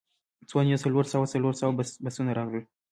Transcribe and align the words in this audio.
څو 0.49 0.55
دانې 0.59 0.77
څلور 0.83 1.05
سوه 1.13 1.25
څلور 1.33 1.53
بسونه 2.05 2.31
راغلل. 2.39 2.63